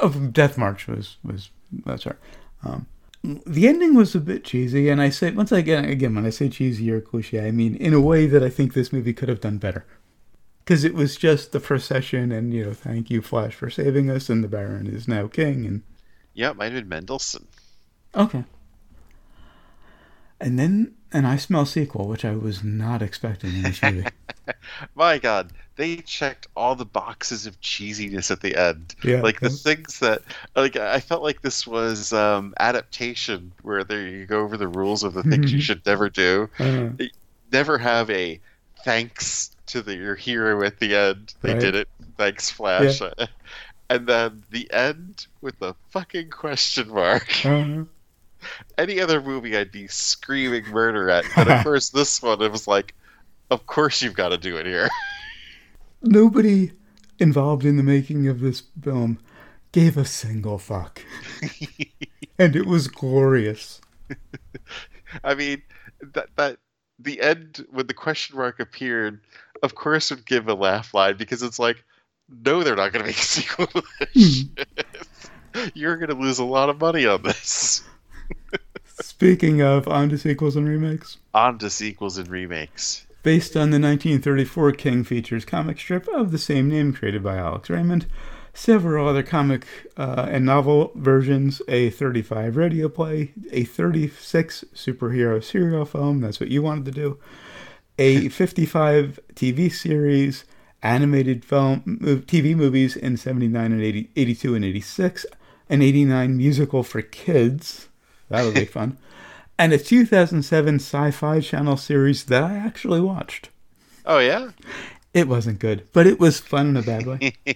[0.00, 1.50] Oh, Death March was was
[1.84, 2.20] Mozart.
[2.64, 2.86] Um,
[3.22, 6.48] the ending was a bit cheesy, and I say once again, again when I say
[6.48, 9.40] cheesy or cliche, I mean in a way that I think this movie could have
[9.40, 9.86] done better
[10.64, 14.28] because it was just the procession and you know thank you flash for saving us
[14.30, 15.82] and the baron is now king and
[16.32, 17.46] yeah it might have been mendelssohn
[18.14, 18.44] okay
[20.40, 24.04] and then and i smell sequel which i was not expecting in this movie
[24.94, 29.48] my god they checked all the boxes of cheesiness at the end yeah, like the
[29.48, 30.20] things that
[30.54, 35.02] like i felt like this was um adaptation where they you go over the rules
[35.02, 36.90] of the things you should never do uh-huh.
[37.50, 38.38] never have a
[38.84, 41.34] thanks to the, your hero at the end.
[41.40, 41.60] They Right.
[41.60, 41.88] did it.
[42.16, 43.00] Thanks, Flash.
[43.90, 47.44] And then the end with the fucking question mark.
[47.44, 47.84] Uh,
[48.78, 51.24] Any other movie, I'd be screaming murder at.
[51.34, 52.94] But of course, this one, it was like,
[53.50, 54.88] of course you've got to do it here.
[56.02, 56.72] nobody
[57.18, 59.18] involved in the making of this film
[59.72, 61.02] gave a single fuck.
[62.38, 63.80] and it was glorious.
[65.22, 65.62] I mean,
[66.14, 66.58] that that
[66.98, 69.20] the end when the question mark appeared,
[69.62, 71.84] of course, would give a laugh line because it's like,
[72.44, 74.08] no, they're not going to make a sequel to this.
[74.12, 74.54] Hmm.
[74.56, 75.72] shit.
[75.74, 77.82] You're going to lose a lot of money on this.
[79.00, 83.06] Speaking of on to sequels and remakes, On to sequels and remakes.
[83.22, 87.68] based on the 1934 King Features comic strip of the same name created by Alex
[87.70, 88.06] Raymond,
[88.52, 89.66] several other comic
[89.96, 96.50] uh, and novel versions, a 35 radio play, a 36 superhero serial film, that's what
[96.50, 97.18] you wanted to do,
[97.98, 100.44] a 55 TV series,
[100.82, 105.26] animated film, TV movies in 79 and 80, 82 and 86,
[105.68, 107.88] an 89 musical for kids,
[108.28, 108.96] that would be fun,
[109.58, 113.48] and a 2007 sci fi channel series that I actually watched.
[114.06, 114.50] Oh yeah.
[115.12, 117.34] It wasn't good, but it was fun in a bad way.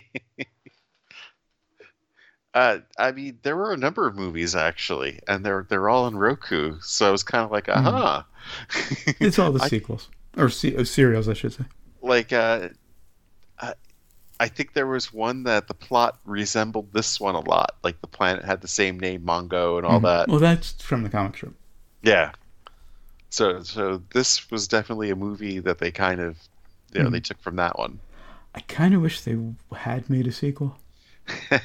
[2.55, 6.17] Uh, I mean, there were a number of movies actually, and they're they're all on
[6.17, 6.79] Roku.
[6.81, 8.27] So I was kind of like, aha.
[9.21, 11.65] It's all the I- sequels or se- uh, serials, I should say.
[12.03, 12.71] like uh,
[13.61, 13.75] I,
[14.41, 17.77] I think there was one that the plot resembled this one a lot.
[17.83, 20.05] Like the planet had the same name, Mongo, and all Mhm.
[20.05, 20.29] that.
[20.29, 21.55] Well, that's from the comic strip.
[22.03, 22.33] Yeah.
[23.31, 26.37] So so this was definitely a movie that they kind of,
[26.95, 27.13] you know, Mhm.
[27.13, 27.99] they took from that one.
[28.55, 29.37] I kind of wish they
[29.75, 30.79] had made a sequel.
[31.51, 31.61] I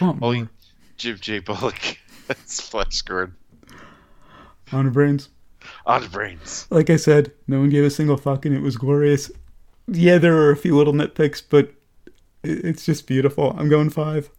[0.00, 0.48] want Well, more.
[0.96, 1.38] Jim J.
[1.38, 1.98] Bullock
[2.28, 3.34] as Flesh Gordon
[4.72, 5.28] On the brains.
[5.86, 6.66] on brains.
[6.70, 9.30] Like I said, no one gave a single fuck, and it was glorious.
[9.90, 11.72] Yeah, there are a few little nitpicks, but
[12.42, 13.54] it's just beautiful.
[13.58, 14.30] I'm going five.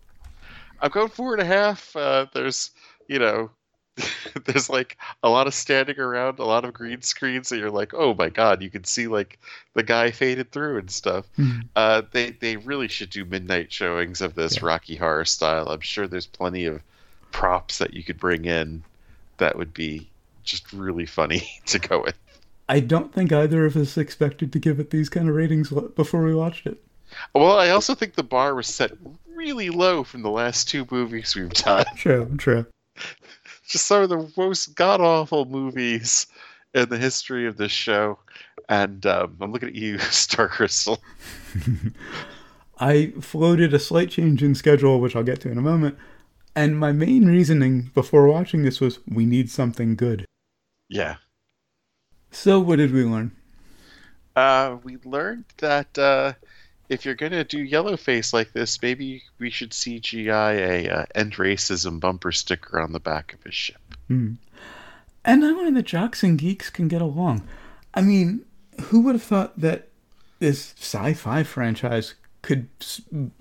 [0.81, 1.95] I'm going four and a half.
[1.95, 2.71] Uh, there's,
[3.07, 3.51] you know,
[4.45, 7.93] there's like a lot of standing around, a lot of green screens, so you're like,
[7.93, 9.37] oh my god, you can see like
[9.73, 11.25] the guy faded through and stuff.
[11.37, 11.67] Mhm.
[11.75, 14.65] Uh, they they really should do midnight showings of this Yeah.
[14.67, 15.67] Rocky Horror style.
[15.67, 16.81] I'm sure there's plenty of
[17.31, 18.83] props that you could bring in
[19.37, 20.09] that would be
[20.43, 22.15] just really funny to go with.
[22.70, 26.24] I don't think either of us expected to give it these kind of ratings before
[26.24, 26.84] we watched it.
[27.34, 28.91] Well, I also think the bar was set
[29.36, 31.86] really low from the last two movies we've done.
[31.95, 32.66] True, true.
[33.68, 36.28] just some of the most god awful movies
[36.74, 38.20] in the history of this show.
[38.70, 41.01] And um, I'm looking at you, Star Crystal.
[42.80, 45.97] I floated a slight change in schedule, which I'll get to in a moment.
[46.55, 50.26] And my main reasoning before watching this was we need something good.
[50.89, 51.16] Yeah.
[52.32, 53.32] So, what did we learn?
[54.36, 56.34] Uh, we learned that uh,
[56.89, 61.05] if you're going to do yellow face like this, maybe we should CGI a uh,
[61.13, 63.82] end racism bumper sticker on the back of his ship.
[64.07, 64.34] Hmm.
[65.23, 67.47] And I learned that jocks and geeks can get along.
[67.93, 68.45] I mean,
[68.84, 69.89] who would have thought that
[70.39, 72.67] this sci fi franchise could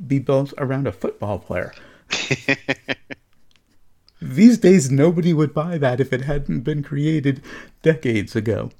[0.06, 1.72] be built around a football player?
[4.22, 7.42] These days, nobody would buy that if it hadn't been created
[7.82, 8.70] decades ago.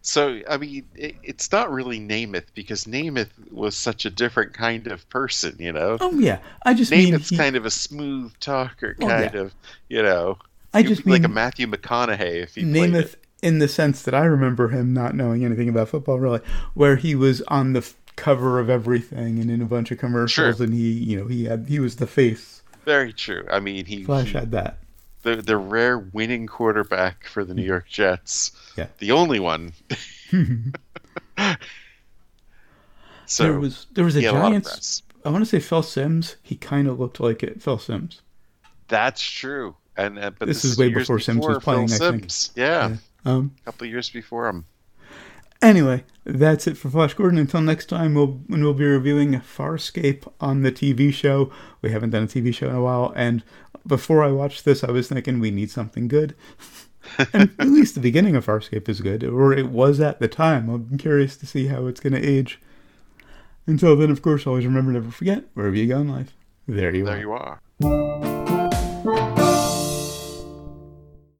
[0.00, 4.86] So, I mean, it, it's not really Namath because Namath was such a different kind
[4.86, 5.98] of person, you know?
[6.00, 6.38] Oh, yeah.
[6.64, 7.12] I just mean.
[7.14, 9.40] Namath's he- kind of a smooth talker, Oh, kind yeah.
[9.40, 9.54] of,
[9.88, 10.38] you know.
[10.72, 13.16] I just be like a Matthew McConaughey if he Namath it.
[13.42, 16.40] in the sense that I remember him not knowing anything about football really,
[16.74, 17.86] where he was on the
[18.16, 20.64] cover of everything and in a bunch of commercials, Sure.
[20.64, 22.57] and he, you know, he had he was the face.
[22.88, 23.46] Very true.
[23.50, 24.78] I mean, he, Flash had that.
[25.22, 28.52] the the rare winning quarterback for the New York Jets.
[28.78, 28.86] Yeah.
[28.96, 29.74] The only one.
[33.26, 34.70] so there was there was a he had a lot of Giants.
[34.70, 35.02] press.
[35.24, 36.36] I want to say Phil Simms.
[36.42, 37.62] He kind of looked like it.
[37.62, 38.22] Phil Simms.
[38.88, 39.76] That's true.
[39.96, 41.98] And uh, but This this, is way before Simms was Phil playing, I think.
[42.30, 42.52] Simms.
[42.56, 42.96] Yeah, Yeah.
[43.30, 43.54] Um.
[43.60, 44.64] a couple of years before him.
[45.60, 47.38] Anyway, that's it for Flash Gordon.
[47.38, 51.50] Until next time, we'll when we'll be reviewing Farscape on the TV show.
[51.82, 53.42] We haven't done a TV show in a while, and
[53.86, 56.34] before I watched this, I was thinking we need something good.
[57.32, 60.68] and at least the beginning of Farscape is good, or it was at the time.
[60.68, 62.60] I'm curious to see how it's going to age.
[63.66, 66.34] Until then, of course, always remember never forget wherever you go in life,
[66.66, 67.20] there you There are.
[67.20, 68.47] you are.